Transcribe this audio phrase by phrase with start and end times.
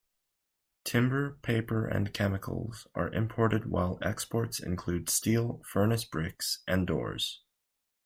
[0.83, 7.43] Timber, paper and chemicals are imported while exports include steel, furnace-bricks and doors.